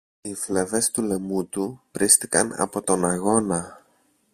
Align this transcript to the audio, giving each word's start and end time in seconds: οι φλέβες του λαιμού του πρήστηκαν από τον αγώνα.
οι 0.21 0.33
φλέβες 0.33 0.91
του 0.91 1.01
λαιμού 1.01 1.45
του 1.45 1.81
πρήστηκαν 1.91 2.53
από 2.57 2.81
τον 2.81 3.05
αγώνα. 3.05 3.81